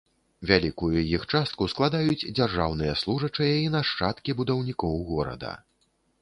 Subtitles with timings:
[0.51, 5.53] Вялікую іх частку складаюць дзяржаўныя служачыя і нашчадкі будаўнікоў горада.